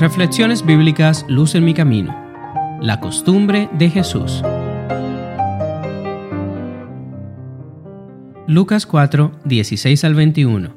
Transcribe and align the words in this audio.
Reflexiones 0.00 0.64
bíblicas 0.64 1.26
Luz 1.28 1.54
en 1.54 1.62
mi 1.62 1.74
camino. 1.74 2.16
La 2.80 3.00
costumbre 3.00 3.68
de 3.74 3.90
Jesús. 3.90 4.42
Lucas 8.46 8.86
4, 8.86 9.40
16 9.44 10.04
al 10.04 10.14
21. 10.14 10.74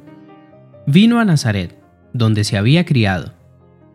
Vino 0.88 1.22
a 1.22 1.24
Nazaret, 1.24 1.80
donde 2.12 2.44
se 2.44 2.58
había 2.58 2.84
criado, 2.84 3.32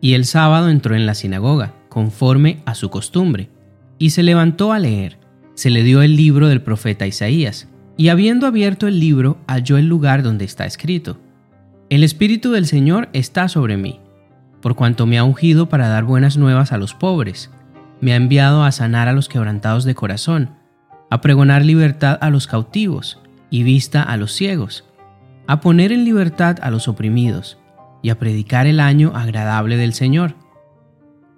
y 0.01 0.15
el 0.15 0.25
sábado 0.25 0.67
entró 0.67 0.95
en 0.95 1.05
la 1.05 1.13
sinagoga, 1.13 1.75
conforme 1.89 2.63
a 2.65 2.73
su 2.73 2.89
costumbre, 2.89 3.51
y 3.99 4.09
se 4.09 4.23
levantó 4.23 4.73
a 4.73 4.79
leer. 4.79 5.19
Se 5.53 5.69
le 5.69 5.83
dio 5.83 6.01
el 6.01 6.15
libro 6.15 6.47
del 6.47 6.63
profeta 6.63 7.05
Isaías, 7.05 7.67
y 7.97 8.09
habiendo 8.09 8.47
abierto 8.47 8.87
el 8.87 8.99
libro, 8.99 9.37
halló 9.45 9.77
el 9.77 9.85
lugar 9.85 10.23
donde 10.23 10.45
está 10.45 10.65
escrito. 10.65 11.19
El 11.89 12.03
Espíritu 12.03 12.51
del 12.51 12.65
Señor 12.65 13.09
está 13.13 13.47
sobre 13.47 13.77
mí 13.77 13.99
por 14.61 14.75
cuanto 14.75 15.05
me 15.05 15.17
ha 15.17 15.23
ungido 15.23 15.69
para 15.69 15.87
dar 15.87 16.03
buenas 16.03 16.37
nuevas 16.37 16.71
a 16.71 16.77
los 16.77 16.93
pobres, 16.93 17.49
me 18.01 18.13
ha 18.13 18.17
enviado 18.17 18.63
a 18.63 18.71
sanar 18.71 19.07
a 19.07 19.13
los 19.13 19.29
quebrantados 19.29 19.85
de 19.85 19.95
corazón, 19.95 20.51
a 21.09 21.21
pregonar 21.21 21.63
libertad 21.65 22.17
a 22.21 22.29
los 22.29 22.47
cautivos 22.47 23.21
y 23.49 23.63
vista 23.63 24.03
a 24.03 24.17
los 24.17 24.33
ciegos, 24.33 24.85
a 25.47 25.61
poner 25.61 25.91
en 25.91 26.05
libertad 26.05 26.57
a 26.61 26.71
los 26.71 26.87
oprimidos 26.87 27.57
y 28.01 28.09
a 28.09 28.19
predicar 28.19 28.67
el 28.67 28.79
año 28.79 29.13
agradable 29.15 29.77
del 29.77 29.93
Señor. 29.93 30.35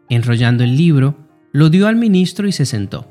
Enrollando 0.09 0.63
el 0.63 0.76
libro, 0.76 1.15
lo 1.54 1.70
dio 1.70 1.88
al 1.88 1.95
ministro 1.95 2.48
y 2.48 2.52
se 2.52 2.65
sentó. 2.65 3.07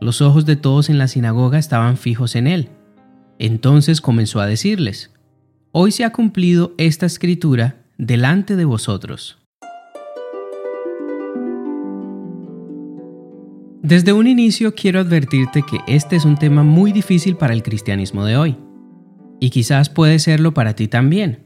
Los 0.00 0.20
ojos 0.20 0.46
de 0.46 0.56
todos 0.56 0.90
en 0.90 0.98
la 0.98 1.08
sinagoga 1.08 1.58
estaban 1.58 1.96
fijos 1.96 2.36
en 2.36 2.46
él. 2.46 2.68
Entonces 3.38 4.00
comenzó 4.00 4.40
a 4.40 4.46
decirles, 4.46 5.12
Hoy 5.70 5.92
se 5.92 6.04
ha 6.04 6.12
cumplido 6.12 6.72
esta 6.78 7.04
escritura 7.04 7.84
delante 7.98 8.56
de 8.56 8.64
vosotros. 8.64 9.38
Desde 13.82 14.14
un 14.14 14.26
inicio 14.26 14.74
quiero 14.74 15.00
advertirte 15.00 15.62
que 15.62 15.80
este 15.86 16.16
es 16.16 16.24
un 16.24 16.38
tema 16.38 16.62
muy 16.62 16.92
difícil 16.92 17.36
para 17.36 17.52
el 17.52 17.62
cristianismo 17.62 18.24
de 18.24 18.38
hoy, 18.38 18.56
y 19.40 19.50
quizás 19.50 19.90
puede 19.90 20.18
serlo 20.18 20.54
para 20.54 20.74
ti 20.74 20.88
también. 20.88 21.44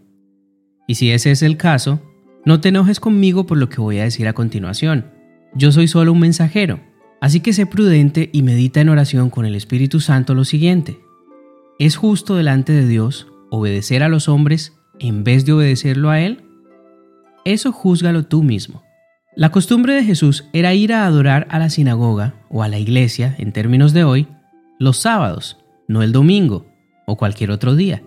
Y 0.87 0.95
si 0.95 1.11
ese 1.11 1.33
es 1.33 1.43
el 1.43 1.57
caso, 1.57 2.01
no 2.45 2.61
te 2.61 2.69
enojes 2.69 3.01
conmigo 3.01 3.45
por 3.45 3.59
lo 3.59 3.69
que 3.69 3.81
voy 3.81 3.99
a 3.99 4.05
decir 4.05 4.29
a 4.29 4.35
continuación. 4.35 5.11
Yo 5.55 5.73
soy 5.73 5.89
solo 5.89 6.13
un 6.13 6.21
mensajero, 6.21 6.79
así 7.21 7.41
que 7.41 7.53
sé 7.53 7.67
prudente 7.67 8.31
y 8.33 8.43
medita 8.43 8.81
en 8.81 8.89
oración 8.89 9.31
con 9.31 9.47
el 9.47 9.57
Espíritu 9.57 9.99
Santo 9.99 10.35
lo 10.35 10.45
siguiente. 10.45 11.01
¿Es 11.81 11.97
justo 11.97 12.37
delante 12.37 12.73
de 12.73 12.87
Dios 12.87 13.32
obedecer 13.53 14.03
a 14.03 14.09
los 14.09 14.29
hombres 14.29 14.73
en 14.99 15.25
vez 15.25 15.45
de 15.45 15.53
obedecerlo 15.53 16.09
a 16.11 16.21
Él? 16.21 16.43
Eso 17.45 17.71
júzgalo 17.71 18.25
tú 18.25 18.43
mismo. 18.43 18.83
La 19.37 19.51
costumbre 19.51 19.95
de 19.95 20.05
Jesús 20.05 20.49
era 20.53 20.75
ir 20.75 20.93
a 20.93 21.07
adorar 21.07 21.47
a 21.51 21.59
la 21.59 21.69
sinagoga 21.69 22.35
o 22.49 22.63
a 22.63 22.69
la 22.69 22.79
iglesia, 22.79 23.37
en 23.39 23.53
términos 23.53 23.93
de 23.93 24.05
hoy, 24.05 24.27
los 24.79 24.99
sábados, 24.99 25.59
no 25.87 26.03
el 26.03 26.13
domingo 26.13 26.67
o 27.07 27.17
cualquier 27.17 27.51
otro 27.51 27.77
día, 27.77 28.03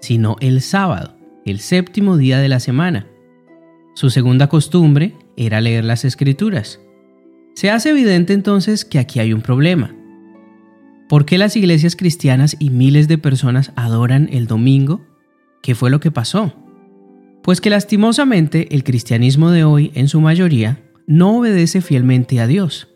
sino 0.00 0.36
el 0.40 0.60
sábado, 0.60 1.16
el 1.46 1.60
séptimo 1.60 2.18
día 2.18 2.38
de 2.38 2.48
la 2.48 2.60
semana. 2.60 3.06
Su 3.94 4.10
segunda 4.10 4.48
costumbre 4.48 5.14
era 5.36 5.60
leer 5.60 5.84
las 5.84 6.04
escrituras. 6.04 6.80
Se 7.54 7.70
hace 7.70 7.90
evidente 7.90 8.34
entonces 8.34 8.84
que 8.84 8.98
aquí 8.98 9.20
hay 9.20 9.32
un 9.32 9.40
problema. 9.40 9.94
¿Por 11.12 11.26
qué 11.26 11.36
las 11.36 11.56
iglesias 11.56 11.94
cristianas 11.94 12.56
y 12.58 12.70
miles 12.70 13.06
de 13.06 13.18
personas 13.18 13.72
adoran 13.76 14.30
el 14.32 14.46
domingo 14.46 15.02
¿Qué 15.62 15.74
fue 15.74 15.90
lo 15.90 16.00
que 16.00 16.10
pasó? 16.10 16.54
Pues 17.42 17.60
que 17.60 17.68
lastimosamente 17.68 18.74
el 18.74 18.82
cristianismo 18.82 19.50
de 19.50 19.62
hoy, 19.62 19.92
en 19.94 20.08
su 20.08 20.22
mayoría, 20.22 20.80
no 21.06 21.36
obedece 21.36 21.82
fielmente 21.82 22.40
a 22.40 22.46
Dios, 22.46 22.88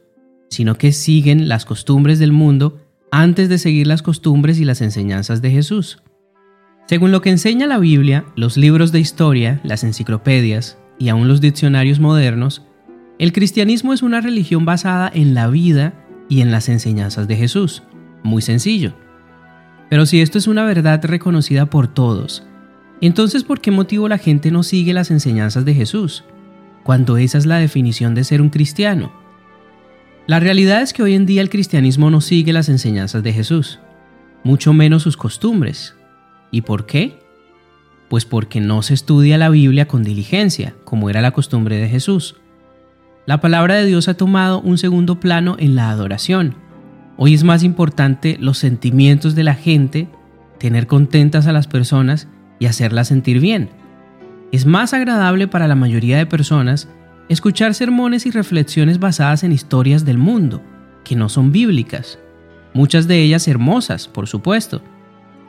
sino 0.48 0.78
que 0.78 0.92
siguen 0.92 1.46
las 1.50 1.66
costumbres 1.66 2.18
del 2.18 2.32
mundo 2.32 2.80
antes 3.10 3.50
de 3.50 3.58
seguir 3.58 3.86
las 3.86 4.00
costumbres 4.00 4.58
y 4.60 4.64
las 4.64 4.80
enseñanzas 4.80 5.42
de 5.42 5.50
Jesús. 5.50 6.02
Según 6.86 7.12
lo 7.12 7.20
que 7.20 7.28
enseña 7.28 7.66
la 7.66 7.78
Biblia, 7.78 8.24
los 8.34 8.56
libros 8.56 8.92
de 8.92 9.00
historia, 9.00 9.60
las 9.62 9.84
enciclopedias 9.84 10.78
y 10.98 11.10
aún 11.10 11.28
los 11.28 11.42
diccionarios 11.42 12.00
modernos, 12.00 12.62
el 13.18 13.34
cristianismo 13.34 13.92
es 13.92 14.02
una 14.02 14.22
religión 14.22 14.64
basada 14.64 15.12
en 15.12 15.34
la 15.34 15.48
vida 15.48 15.92
y 16.30 16.40
en 16.40 16.50
las 16.50 16.70
enseñanzas 16.70 17.28
de 17.28 17.36
Jesús. 17.36 17.82
Muy 18.26 18.42
sencillo. 18.42 18.92
Pero 19.88 20.04
si 20.04 20.20
esto 20.20 20.36
es 20.36 20.48
una 20.48 20.64
verdad 20.64 21.00
reconocida 21.04 21.66
por 21.66 21.86
todos, 21.86 22.44
entonces, 23.00 23.44
¿por 23.44 23.60
qué 23.60 23.70
motivo 23.70 24.08
la 24.08 24.18
gente 24.18 24.50
no 24.50 24.64
sigue 24.64 24.92
las 24.92 25.12
enseñanzas 25.12 25.64
de 25.64 25.74
Jesús? 25.74 26.24
Cuando 26.82 27.18
esa 27.18 27.38
es 27.38 27.46
la 27.46 27.58
definición 27.58 28.16
de 28.16 28.24
ser 28.24 28.42
un 28.42 28.48
cristiano. 28.48 29.12
La 30.26 30.40
realidad 30.40 30.82
es 30.82 30.92
que 30.92 31.04
hoy 31.04 31.14
en 31.14 31.24
día 31.24 31.40
el 31.40 31.50
cristianismo 31.50 32.10
no 32.10 32.20
sigue 32.20 32.52
las 32.52 32.68
enseñanzas 32.68 33.22
de 33.22 33.32
Jesús, 33.32 33.78
mucho 34.42 34.72
menos 34.72 35.04
sus 35.04 35.16
costumbres. 35.16 35.94
¿Y 36.50 36.62
por 36.62 36.84
qué? 36.86 37.20
Pues 38.08 38.24
porque 38.24 38.60
no 38.60 38.82
se 38.82 38.94
estudia 38.94 39.38
la 39.38 39.50
Biblia 39.50 39.86
con 39.86 40.02
diligencia, 40.02 40.74
como 40.84 41.10
era 41.10 41.20
la 41.20 41.30
costumbre 41.30 41.76
de 41.76 41.88
Jesús. 41.88 42.34
La 43.24 43.40
palabra 43.40 43.76
de 43.76 43.86
Dios 43.86 44.08
ha 44.08 44.14
tomado 44.14 44.60
un 44.60 44.78
segundo 44.78 45.20
plano 45.20 45.54
en 45.60 45.76
la 45.76 45.90
adoración. 45.90 46.65
Hoy 47.18 47.32
es 47.32 47.44
más 47.44 47.62
importante 47.62 48.36
los 48.38 48.58
sentimientos 48.58 49.34
de 49.34 49.44
la 49.44 49.54
gente, 49.54 50.08
tener 50.58 50.86
contentas 50.86 51.46
a 51.46 51.52
las 51.52 51.66
personas 51.66 52.28
y 52.58 52.66
hacerla 52.66 53.04
sentir 53.04 53.40
bien. 53.40 53.70
Es 54.52 54.66
más 54.66 54.92
agradable 54.92 55.48
para 55.48 55.66
la 55.66 55.74
mayoría 55.74 56.18
de 56.18 56.26
personas 56.26 56.88
escuchar 57.28 57.74
sermones 57.74 58.26
y 58.26 58.30
reflexiones 58.30 58.98
basadas 58.98 59.44
en 59.44 59.52
historias 59.52 60.04
del 60.04 60.18
mundo, 60.18 60.62
que 61.04 61.16
no 61.16 61.28
son 61.28 61.52
bíblicas, 61.52 62.18
muchas 62.74 63.08
de 63.08 63.22
ellas 63.22 63.48
hermosas, 63.48 64.08
por 64.08 64.28
supuesto, 64.28 64.82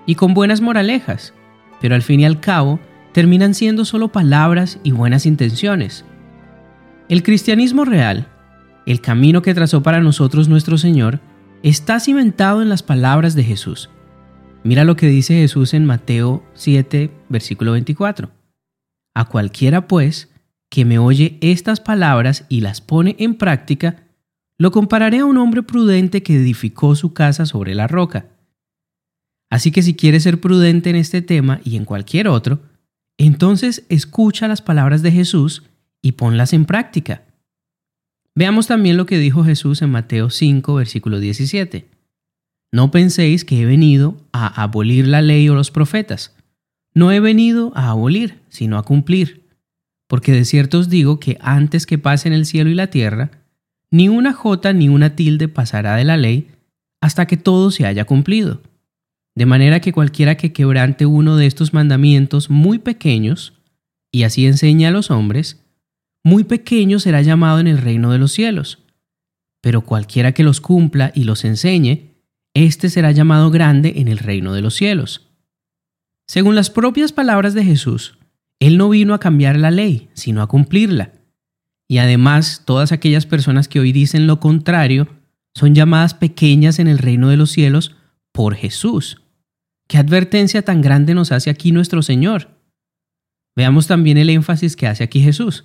y 0.05 0.15
con 0.15 0.33
buenas 0.33 0.61
moralejas, 0.61 1.33
pero 1.81 1.95
al 1.95 2.01
fin 2.01 2.21
y 2.21 2.25
al 2.25 2.39
cabo 2.39 2.79
terminan 3.11 3.53
siendo 3.53 3.83
solo 3.83 4.07
palabras 4.07 4.79
y 4.83 4.91
buenas 4.91 5.25
intenciones. 5.25 6.05
El 7.09 7.23
cristianismo 7.23 7.85
real, 7.85 8.27
el 8.85 9.01
camino 9.01 9.41
que 9.41 9.53
trazó 9.53 9.83
para 9.83 9.99
nosotros 9.99 10.47
nuestro 10.47 10.77
Señor, 10.77 11.19
está 11.63 11.99
cimentado 11.99 12.61
en 12.61 12.69
las 12.69 12.83
palabras 12.83 13.35
de 13.35 13.43
Jesús, 13.43 13.89
Mira 14.67 14.83
lo 14.83 14.97
que 14.97 15.07
dice 15.07 15.35
Jesús 15.35 15.73
en 15.73 15.85
Mateo 15.85 16.43
7, 16.53 17.09
versículo 17.29 17.71
24. 17.71 18.31
A 19.15 19.23
cualquiera, 19.23 19.87
pues, 19.87 20.29
que 20.69 20.83
me 20.83 20.99
oye 20.99 21.37
estas 21.39 21.79
palabras 21.79 22.45
y 22.49 22.59
las 22.59 22.81
pone 22.81 23.15
en 23.17 23.35
práctica, 23.35 24.03
lo 24.57 24.71
compararé 24.71 25.19
a 25.19 25.25
un 25.25 25.37
hombre 25.37 25.63
prudente 25.63 26.21
que 26.21 26.35
edificó 26.35 26.95
su 26.95 27.13
casa 27.13 27.45
sobre 27.45 27.75
la 27.75 27.87
roca. 27.87 28.25
Así 29.49 29.71
que 29.71 29.83
si 29.83 29.95
quieres 29.95 30.23
ser 30.23 30.41
prudente 30.41 30.89
en 30.89 30.97
este 30.97 31.21
tema 31.21 31.61
y 31.63 31.77
en 31.77 31.85
cualquier 31.85 32.27
otro, 32.27 32.59
entonces 33.17 33.85
escucha 33.87 34.49
las 34.49 34.61
palabras 34.61 35.01
de 35.01 35.13
Jesús 35.13 35.63
y 36.01 36.11
ponlas 36.11 36.51
en 36.51 36.65
práctica. 36.65 37.23
Veamos 38.37 38.67
también 38.67 38.97
lo 38.97 39.07
que 39.07 39.17
dijo 39.17 39.43
Jesús 39.43 39.81
en 39.81 39.89
Mateo 39.89 40.29
5, 40.29 40.75
versículo 40.75 41.19
17. 41.19 41.87
No 42.71 42.91
penséis 42.91 43.43
que 43.43 43.59
he 43.59 43.65
venido 43.65 44.15
a 44.31 44.61
abolir 44.61 45.07
la 45.07 45.23
ley 45.23 45.49
o 45.49 45.55
los 45.55 45.71
profetas. 45.71 46.35
No 46.93 47.11
he 47.11 47.19
venido 47.19 47.71
a 47.73 47.89
abolir, 47.89 48.41
sino 48.49 48.77
a 48.77 48.83
cumplir. 48.83 49.47
Porque 50.07 50.33
de 50.33 50.45
cierto 50.45 50.77
os 50.77 50.87
digo 50.87 51.19
que 51.19 51.39
antes 51.41 51.87
que 51.87 51.97
pasen 51.97 52.31
el 52.31 52.45
cielo 52.45 52.69
y 52.69 52.75
la 52.75 52.91
tierra, 52.91 53.31
ni 53.89 54.07
una 54.07 54.33
jota 54.33 54.71
ni 54.71 54.87
una 54.87 55.15
tilde 55.15 55.47
pasará 55.47 55.95
de 55.95 56.03
la 56.03 56.15
ley 56.15 56.51
hasta 57.01 57.25
que 57.25 57.37
todo 57.37 57.71
se 57.71 57.87
haya 57.87 58.05
cumplido. 58.05 58.61
De 59.33 59.47
manera 59.47 59.79
que 59.79 59.93
cualquiera 59.93 60.37
que 60.37 60.53
quebrante 60.53 61.07
uno 61.07 61.37
de 61.37 61.47
estos 61.47 61.73
mandamientos 61.73 62.51
muy 62.51 62.77
pequeños, 62.77 63.53
y 64.11 64.23
así 64.23 64.45
enseña 64.45 64.89
a 64.89 64.91
los 64.91 65.09
hombres, 65.09 65.59
muy 66.27 66.43
pequeño 66.43 66.99
será 66.99 67.21
llamado 67.21 67.59
en 67.59 67.67
el 67.67 67.77
reino 67.77 68.11
de 68.11 68.17
los 68.17 68.33
cielos. 68.33 68.79
Pero 69.61 69.81
cualquiera 69.81 70.33
que 70.33 70.43
los 70.43 70.59
cumpla 70.59 71.13
y 71.15 71.23
los 71.23 71.45
enseñe, 71.45 72.17
éste 72.53 72.89
será 72.89 73.11
llamado 73.11 73.49
grande 73.49 73.93
en 73.95 74.09
el 74.09 74.17
reino 74.17 74.53
de 74.53 74.61
los 74.61 74.75
cielos. 74.75 75.31
Según 76.27 76.55
las 76.55 76.69
propias 76.69 77.13
palabras 77.13 77.53
de 77.53 77.63
Jesús, 77.63 78.17
Él 78.59 78.77
no 78.77 78.89
vino 78.89 79.13
a 79.13 79.21
cambiar 79.21 79.57
la 79.57 79.71
ley, 79.71 80.09
sino 80.13 80.41
a 80.41 80.47
cumplirla. 80.47 81.13
Y 81.87 81.99
además, 81.99 82.63
todas 82.65 82.91
aquellas 82.91 83.25
personas 83.25 83.69
que 83.69 83.79
hoy 83.79 83.93
dicen 83.93 84.27
lo 84.27 84.41
contrario 84.41 85.07
son 85.55 85.75
llamadas 85.75 86.13
pequeñas 86.13 86.77
en 86.79 86.89
el 86.89 86.97
reino 86.97 87.29
de 87.29 87.37
los 87.37 87.51
cielos 87.51 87.95
por 88.33 88.53
Jesús. 88.55 89.21
¿Qué 89.87 89.97
advertencia 89.97 90.61
tan 90.61 90.81
grande 90.81 91.13
nos 91.13 91.31
hace 91.31 91.49
aquí 91.49 91.71
nuestro 91.71 92.01
Señor? 92.01 92.49
Veamos 93.55 93.87
también 93.87 94.17
el 94.17 94.29
énfasis 94.29 94.75
que 94.75 94.87
hace 94.87 95.05
aquí 95.05 95.21
Jesús. 95.21 95.63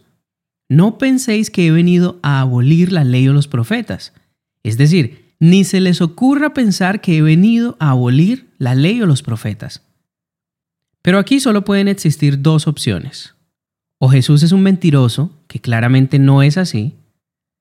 No 0.72 0.96
penséis 0.96 1.50
que 1.50 1.66
he 1.66 1.70
venido 1.70 2.19
a 2.22 2.40
abolir 2.40 2.92
la 2.92 3.04
ley 3.04 3.28
o 3.28 3.34
los 3.34 3.46
profetas. 3.46 4.14
Es 4.62 4.78
decir, 4.78 5.34
ni 5.38 5.64
se 5.64 5.82
les 5.82 6.00
ocurra 6.00 6.54
pensar 6.54 7.02
que 7.02 7.19
he 7.19 7.20
venido 7.20 7.76
a 7.78 7.90
abolir 7.90 8.48
la 8.56 8.74
ley 8.74 9.02
o 9.02 9.06
los 9.06 9.22
profetas. 9.22 9.82
Pero 11.02 11.19
aquí 11.19 11.40
solo 11.40 11.62
pueden 11.66 11.88
existir 11.88 12.40
dos 12.40 12.66
opciones. 12.66 13.34
O 13.98 14.08
Jesús 14.08 14.42
es 14.42 14.52
un 14.52 14.62
mentiroso, 14.62 15.30
que 15.46 15.60
claramente 15.60 16.19
no 16.19 16.42
es 16.42 16.56
así. 16.56 16.94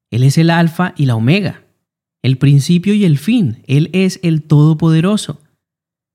Él 0.10 0.24
es 0.24 0.38
el 0.38 0.50
alfa 0.50 0.94
y 0.96 1.06
la 1.06 1.16
omega, 1.16 1.64
el 2.22 2.38
principio 2.38 2.94
y 2.94 3.04
el 3.04 3.18
fin. 3.18 3.62
Él 3.68 3.90
es 3.92 4.22
el 4.24 4.42
todopoderoso. 4.42 5.42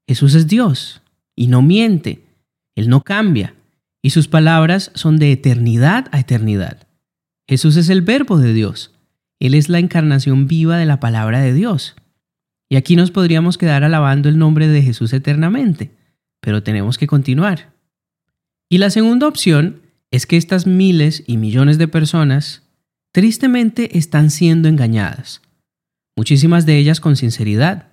Jesús 0.09 0.35
es 0.35 0.47
Dios 0.47 1.03
y 1.35 1.49
no 1.49 1.61
miente. 1.61 2.25
Él 2.75 2.89
no 2.89 3.03
cambia 3.03 3.55
y 4.01 4.11
sus 4.11 4.29
palabras 4.29 4.93
son 4.95 5.19
de 5.19 5.33
eternidad 5.33 6.07
a 6.11 6.21
eternidad. 6.21 6.86
Jesús 7.49 7.77
es 7.77 7.89
el 7.89 8.03
verbo 8.03 8.39
de 8.39 8.53
Dios. 8.53 8.93
Él 9.39 9.55
es 9.55 9.69
la 9.69 9.79
encarnación 9.79 10.47
viva 10.47 10.79
de 10.79 10.87
la 10.87 11.01
palabra 11.01 11.41
de 11.41 11.53
Dios. 11.53 11.95
Y 12.69 12.77
aquí 12.77 12.97
nos 12.97 13.11
podríamos 13.11 13.59
quedar 13.59 13.85
alabando 13.85 14.29
el 14.29 14.39
nombre 14.39 14.67
de 14.67 14.83
Jesús 14.83 15.13
eternamente, 15.13 15.93
pero 16.41 16.63
tenemos 16.63 16.99
que 16.99 17.07
continuar. 17.07 17.75
Y 18.69 18.79
la 18.79 18.91
segunda 18.91 19.29
opción 19.29 19.83
es 20.11 20.27
que 20.27 20.37
estas 20.37 20.67
miles 20.67 21.23
y 21.27 21.37
millones 21.37 21.79
de 21.79 21.87
personas 21.87 22.63
tristemente 23.13 23.97
están 23.97 24.31
siendo 24.31 24.69
engañadas, 24.69 25.43
muchísimas 26.17 26.67
de 26.67 26.77
ellas 26.79 27.01
con 27.01 27.17
sinceridad. 27.17 27.93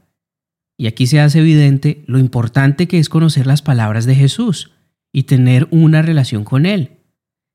Y 0.78 0.88
aquí 0.88 1.06
se 1.06 1.20
hace 1.20 1.40
evidente 1.40 2.04
lo 2.08 2.18
importante 2.18 2.88
que 2.88 2.98
es 2.98 3.10
conocer 3.10 3.46
las 3.46 3.62
palabras 3.62 4.06
de 4.06 4.16
Jesús 4.16 4.72
y 5.12 5.24
tener 5.24 5.68
una 5.70 6.02
relación 6.02 6.44
con 6.44 6.66
Él, 6.66 6.98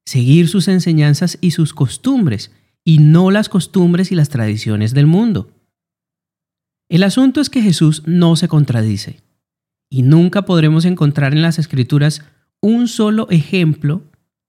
seguir 0.08 0.49
sus 0.49 0.69
enseñanzas 0.69 1.37
y 1.43 1.50
sus 1.50 1.75
costumbres, 1.75 2.50
y 2.82 2.96
no 2.96 3.31
las 3.31 3.50
costumbres 3.50 4.10
y 4.10 4.14
las 4.14 4.31
tradiciones 4.31 4.94
del 4.94 5.06
mundo. 5.06 5.50
El 6.88 7.02
asunto 7.02 7.43
es 7.43 7.50
que 7.50 7.60
Jesús 7.60 8.05
no 8.06 8.34
se 8.34 8.49
contradice, 8.49 9.20
y 9.90 10.00
nunca 10.00 10.46
podremos 10.46 10.87
encontrar 10.87 11.34
en 11.34 11.43
las 11.43 11.58
escrituras 11.58 12.25
un 12.62 12.88
solo 12.88 13.28
ejemplo 13.28 14.00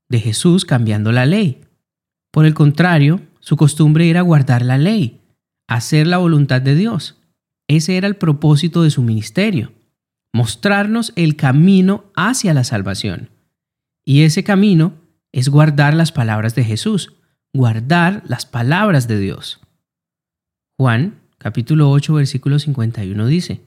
de 0.08 0.22
Jesús 0.22 0.64
cambiando 0.64 1.12
la 1.12 1.26
ley. 1.26 1.60
Por 2.32 2.46
el 2.46 2.54
contrario, 2.54 3.20
su 3.42 3.58
costumbre 3.58 4.10
era 4.10 4.22
guardar 4.22 4.62
la 4.62 4.78
ley, 4.78 5.20
hacer 5.68 6.08
la 6.08 6.20
voluntad 6.20 6.62
de 6.62 6.76
Dios. 6.76 7.18
Ese 7.68 7.98
era 7.98 8.08
el 8.08 8.16
propósito 8.16 8.82
de 8.82 8.92
su 8.92 9.02
ministerio, 9.02 9.74
mostrarnos 10.32 11.12
el 11.18 11.36
camino 11.36 12.06
hacia 12.16 12.54
la 12.54 12.64
salvación. 12.64 13.30
Y 14.06 14.22
ese 14.22 14.46
camino 14.46 14.94
es 15.32 15.50
guardar 15.50 15.94
las 15.94 16.12
palabras 16.12 16.56
de 16.56 16.64
Jesús, 16.64 17.14
guardar 17.54 18.24
las 18.28 18.46
palabras 18.46 19.08
de 19.08 19.20
Dios. 19.20 19.60
Juan 20.78 21.20
capítulo 21.38 21.90
8 21.90 22.14
versículo 22.14 22.60
51 22.60 23.26
dice, 23.28 23.62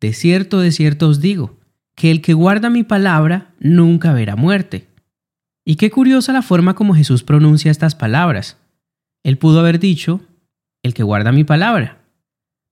De 0.00 0.12
cierto, 0.12 0.60
de 0.60 0.72
cierto 0.72 1.08
os 1.08 1.20
digo, 1.20 1.58
que 1.94 2.10
el 2.10 2.20
que 2.22 2.34
guarda 2.34 2.70
mi 2.70 2.82
palabra 2.82 3.54
nunca 3.60 4.12
verá 4.12 4.36
muerte. 4.36 4.88
Y 5.64 5.76
qué 5.76 5.90
curiosa 5.90 6.32
la 6.32 6.42
forma 6.42 6.74
como 6.74 6.94
Jesús 6.94 7.22
pronuncia 7.22 7.70
estas 7.70 7.94
palabras. 7.94 8.58
Él 9.22 9.38
pudo 9.38 9.60
haber 9.60 9.78
dicho, 9.78 10.20
el 10.82 10.92
que 10.92 11.02
guarda 11.02 11.32
mi 11.32 11.44
palabra. 11.44 12.02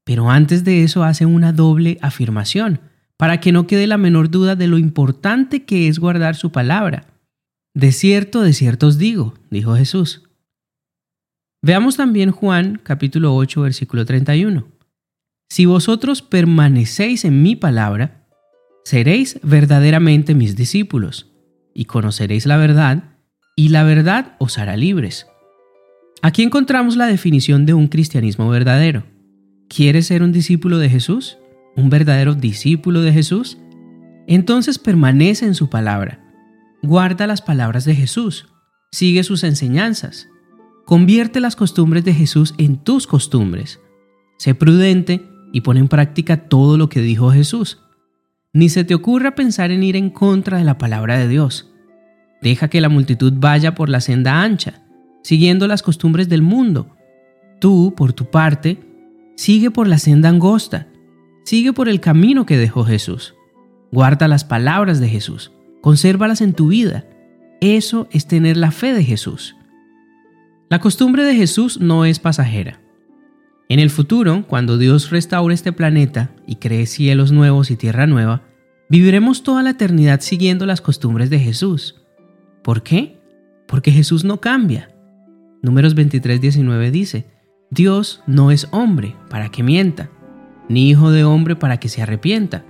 Pero 0.04 0.30
antes 0.30 0.64
de 0.64 0.82
eso 0.82 1.04
hace 1.04 1.24
una 1.24 1.52
doble 1.52 1.98
afirmación, 2.02 2.80
para 3.16 3.40
que 3.40 3.52
no 3.52 3.66
quede 3.66 3.86
la 3.86 3.96
menor 3.96 4.30
duda 4.30 4.56
de 4.56 4.66
lo 4.66 4.78
importante 4.78 5.64
que 5.64 5.88
es 5.88 5.98
guardar 5.98 6.34
su 6.34 6.50
palabra. 6.50 7.06
De 7.74 7.90
cierto, 7.92 8.42
de 8.42 8.52
cierto 8.52 8.88
os 8.88 8.98
digo, 8.98 9.34
dijo 9.50 9.74
Jesús. 9.76 10.28
Veamos 11.62 11.96
también 11.96 12.30
Juan 12.30 12.80
capítulo 12.82 13.34
8 13.34 13.62
versículo 13.62 14.04
31. 14.04 14.66
Si 15.48 15.64
vosotros 15.64 16.22
permanecéis 16.22 17.24
en 17.24 17.42
mi 17.42 17.56
palabra, 17.56 18.26
seréis 18.84 19.38
verdaderamente 19.42 20.34
mis 20.34 20.56
discípulos 20.56 21.30
y 21.74 21.86
conoceréis 21.86 22.46
la 22.46 22.58
verdad, 22.58 23.16
y 23.56 23.68
la 23.68 23.84
verdad 23.84 24.36
os 24.38 24.58
hará 24.58 24.76
libres. 24.76 25.26
Aquí 26.20 26.42
encontramos 26.42 26.96
la 26.96 27.06
definición 27.06 27.64
de 27.64 27.74
un 27.74 27.88
cristianismo 27.88 28.48
verdadero. 28.48 29.04
¿Quieres 29.68 30.06
ser 30.06 30.22
un 30.22 30.32
discípulo 30.32 30.78
de 30.78 30.90
Jesús? 30.90 31.38
¿Un 31.76 31.88
verdadero 31.88 32.34
discípulo 32.34 33.00
de 33.00 33.12
Jesús? 33.12 33.58
Entonces 34.26 34.78
permanece 34.78 35.46
en 35.46 35.54
su 35.54 35.70
palabra. 35.70 36.21
Guarda 36.84 37.28
las 37.28 37.42
palabras 37.42 37.84
de 37.84 37.94
Jesús. 37.94 38.48
Sigue 38.90 39.22
sus 39.22 39.44
enseñanzas. 39.44 40.28
Convierte 40.84 41.38
las 41.38 41.54
costumbres 41.54 42.04
de 42.04 42.12
Jesús 42.12 42.54
en 42.58 42.76
tus 42.76 43.06
costumbres. 43.06 43.78
Sé 44.36 44.56
prudente 44.56 45.24
y 45.52 45.60
pon 45.60 45.76
en 45.76 45.86
práctica 45.86 46.48
todo 46.48 46.76
lo 46.76 46.88
que 46.88 47.00
dijo 47.00 47.30
Jesús. 47.30 47.78
Ni 48.52 48.68
se 48.68 48.82
te 48.82 48.96
ocurra 48.96 49.36
pensar 49.36 49.70
en 49.70 49.84
ir 49.84 49.94
en 49.94 50.10
contra 50.10 50.58
de 50.58 50.64
la 50.64 50.76
palabra 50.76 51.18
de 51.18 51.28
Dios. 51.28 51.72
Deja 52.42 52.66
que 52.66 52.80
la 52.80 52.88
multitud 52.88 53.32
vaya 53.36 53.76
por 53.76 53.88
la 53.88 54.00
senda 54.00 54.42
ancha, 54.42 54.82
siguiendo 55.22 55.68
las 55.68 55.84
costumbres 55.84 56.28
del 56.28 56.42
mundo. 56.42 56.96
Tú, 57.60 57.94
por 57.96 58.12
tu 58.12 58.28
parte, 58.28 58.80
sigue 59.36 59.70
por 59.70 59.86
la 59.86 59.98
senda 59.98 60.28
angosta, 60.28 60.88
sigue 61.44 61.72
por 61.72 61.88
el 61.88 62.00
camino 62.00 62.44
que 62.44 62.56
dejó 62.56 62.82
Jesús. 62.82 63.36
Guarda 63.92 64.26
las 64.26 64.44
palabras 64.44 64.98
de 64.98 65.08
Jesús, 65.08 65.52
consérvalas 65.82 66.40
en 66.40 66.54
tu 66.54 66.68
vida. 66.68 67.04
Eso 67.60 68.08
es 68.10 68.26
tener 68.26 68.56
la 68.56 68.70
fe 68.70 68.94
de 68.94 69.04
Jesús. 69.04 69.56
La 70.70 70.78
costumbre 70.78 71.24
de 71.24 71.34
Jesús 71.34 71.78
no 71.80 72.06
es 72.06 72.18
pasajera. 72.18 72.80
En 73.68 73.78
el 73.78 73.90
futuro, 73.90 74.46
cuando 74.46 74.78
Dios 74.78 75.10
restaure 75.10 75.54
este 75.54 75.72
planeta 75.72 76.30
y 76.46 76.56
cree 76.56 76.86
cielos 76.86 77.32
nuevos 77.32 77.70
y 77.70 77.76
tierra 77.76 78.06
nueva, 78.06 78.42
viviremos 78.88 79.42
toda 79.42 79.62
la 79.62 79.70
eternidad 79.70 80.20
siguiendo 80.20 80.64
las 80.64 80.80
costumbres 80.80 81.30
de 81.30 81.38
Jesús. 81.38 82.02
¿Por 82.62 82.82
qué? 82.82 83.20
Porque 83.66 83.90
Jesús 83.90 84.24
no 84.24 84.40
cambia. 84.40 84.90
Números 85.62 85.94
23:19 85.94 86.90
dice, 86.90 87.26
Dios 87.70 88.22
no 88.26 88.50
es 88.50 88.68
hombre 88.70 89.16
para 89.30 89.50
que 89.50 89.62
mienta, 89.62 90.10
ni 90.68 90.90
hijo 90.90 91.10
de 91.10 91.24
hombre 91.24 91.56
para 91.56 91.78
que 91.78 91.88
se 91.88 92.02
arrepienta. 92.02 92.64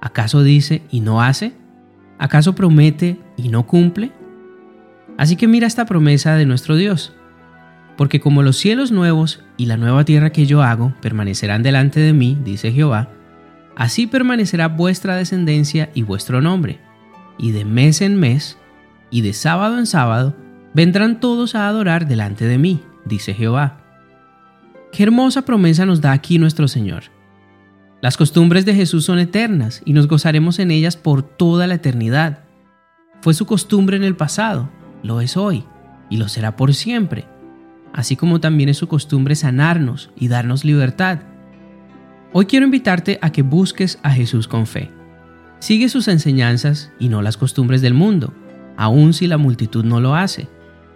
¿Acaso 0.00 0.42
dice 0.42 0.82
y 0.90 1.00
no 1.00 1.22
hace? 1.22 1.54
¿Acaso 2.18 2.54
promete 2.54 3.18
y 3.36 3.48
no 3.48 3.66
cumple? 3.66 4.12
Así 5.16 5.36
que 5.36 5.48
mira 5.48 5.66
esta 5.66 5.86
promesa 5.86 6.34
de 6.34 6.46
nuestro 6.46 6.76
Dios. 6.76 7.12
Porque 7.96 8.20
como 8.20 8.42
los 8.42 8.56
cielos 8.56 8.90
nuevos 8.90 9.42
y 9.56 9.66
la 9.66 9.76
nueva 9.76 10.04
tierra 10.04 10.30
que 10.30 10.46
yo 10.46 10.62
hago 10.62 10.92
permanecerán 11.00 11.62
delante 11.62 12.00
de 12.00 12.12
mí, 12.12 12.36
dice 12.44 12.72
Jehová, 12.72 13.10
así 13.76 14.06
permanecerá 14.06 14.68
vuestra 14.68 15.16
descendencia 15.16 15.90
y 15.94 16.02
vuestro 16.02 16.40
nombre. 16.40 16.80
Y 17.38 17.52
de 17.52 17.64
mes 17.64 18.00
en 18.00 18.16
mes, 18.18 18.58
y 19.10 19.20
de 19.20 19.32
sábado 19.32 19.78
en 19.78 19.86
sábado, 19.86 20.36
vendrán 20.72 21.20
todos 21.20 21.54
a 21.54 21.68
adorar 21.68 22.08
delante 22.08 22.46
de 22.46 22.58
mí, 22.58 22.82
dice 23.04 23.34
Jehová. 23.34 23.78
Qué 24.92 25.04
hermosa 25.04 25.42
promesa 25.42 25.86
nos 25.86 26.00
da 26.00 26.12
aquí 26.12 26.38
nuestro 26.38 26.68
Señor. 26.68 27.13
Las 28.04 28.18
costumbres 28.18 28.66
de 28.66 28.74
Jesús 28.74 29.06
son 29.06 29.18
eternas 29.18 29.80
y 29.86 29.94
nos 29.94 30.08
gozaremos 30.08 30.58
en 30.58 30.70
ellas 30.70 30.96
por 30.96 31.22
toda 31.22 31.66
la 31.66 31.76
eternidad. 31.76 32.44
Fue 33.22 33.32
su 33.32 33.46
costumbre 33.46 33.96
en 33.96 34.04
el 34.04 34.14
pasado, 34.14 34.68
lo 35.02 35.22
es 35.22 35.38
hoy 35.38 35.64
y 36.10 36.18
lo 36.18 36.28
será 36.28 36.54
por 36.54 36.74
siempre 36.74 37.26
así 37.94 38.16
como 38.16 38.40
también 38.40 38.68
es 38.68 38.76
su 38.76 38.88
costumbre 38.88 39.36
sanarnos 39.36 40.10
y 40.16 40.26
darnos 40.26 40.64
libertad. 40.64 41.20
Hoy 42.32 42.46
quiero 42.46 42.66
invitarte 42.66 43.20
a 43.22 43.30
que 43.30 43.42
busques 43.42 44.00
a 44.02 44.10
Jesús 44.10 44.48
con 44.48 44.66
fe. 44.66 44.90
Sigue 45.60 45.88
sus 45.88 46.08
enseñanzas 46.08 46.90
y 46.98 47.08
no 47.08 47.22
las 47.22 47.36
costumbres 47.36 47.80
del 47.80 47.94
mundo, 47.94 48.34
aun 48.76 49.12
si 49.12 49.28
la 49.28 49.38
multitud 49.38 49.84
no 49.84 50.00
lo 50.00 50.16
hace. 50.16 50.48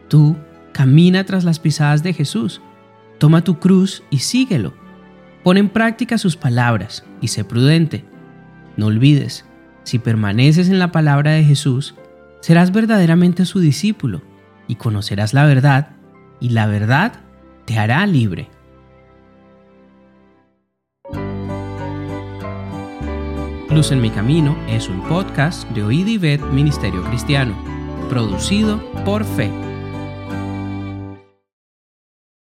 Tú 0.08 0.36
camina 0.72 1.22
tras 1.24 1.44
las 1.44 1.60
pisadas 1.60 2.02
de 2.02 2.12
Jesús, 2.12 2.60
toma 3.18 3.44
tu 3.44 3.60
cruz 3.60 4.02
y 4.10 4.18
síguelo. 4.18 4.74
Pon 5.48 5.56
en 5.56 5.70
práctica 5.70 6.18
sus 6.18 6.36
palabras 6.36 7.06
y 7.22 7.28
sé 7.28 7.42
prudente. 7.42 8.04
No 8.76 8.84
olvides, 8.84 9.46
si 9.82 9.98
permaneces 9.98 10.68
en 10.68 10.78
la 10.78 10.92
palabra 10.92 11.30
de 11.30 11.42
Jesús, 11.42 11.94
serás 12.42 12.70
verdaderamente 12.70 13.46
su 13.46 13.58
discípulo 13.58 14.20
y 14.66 14.74
conocerás 14.74 15.32
la 15.32 15.46
verdad 15.46 15.92
y 16.38 16.50
la 16.50 16.66
verdad 16.66 17.14
te 17.64 17.78
hará 17.78 18.06
libre. 18.06 18.50
Luz 23.70 23.90
en 23.90 24.02
mi 24.02 24.10
camino 24.10 24.54
es 24.68 24.90
un 24.90 25.00
podcast 25.04 25.66
de 25.70 25.82
Oíd 25.82 26.08
y 26.08 26.18
Ministerio 26.52 27.02
Cristiano, 27.04 27.56
producido 28.10 28.84
por 29.02 29.24
Fe. 29.24 29.67